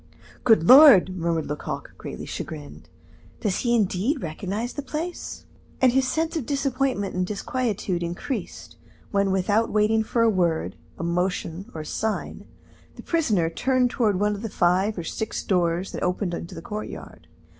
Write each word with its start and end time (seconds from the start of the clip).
"Good 0.43 0.63
Lord!" 0.67 1.15
murmured 1.15 1.45
Lecoq, 1.45 1.91
greatly 1.95 2.25
chagrined, 2.25 2.89
"does 3.39 3.57
he 3.59 3.75
indeed 3.75 4.23
recognize 4.23 4.73
the 4.73 4.81
place?" 4.81 5.45
And 5.79 5.91
his 5.91 6.07
sense 6.07 6.35
of 6.35 6.47
disappointment 6.47 7.13
and 7.13 7.23
disquietude 7.23 8.01
increased 8.01 8.77
when, 9.11 9.29
without 9.29 9.69
waiting 9.69 10.01
for 10.03 10.23
a 10.23 10.27
word, 10.27 10.75
a 10.97 11.03
motion, 11.03 11.69
or 11.75 11.81
a 11.81 11.85
sign, 11.85 12.47
the 12.95 13.03
prisoner 13.03 13.47
turned 13.47 13.91
toward 13.91 14.19
one 14.19 14.33
of 14.33 14.41
the 14.41 14.49
five 14.49 14.97
or 14.97 15.03
six 15.03 15.43
doors 15.43 15.91
that 15.91 16.01
opened 16.01 16.33
into 16.33 16.55
the 16.55 16.63
courtyard. 16.63 17.27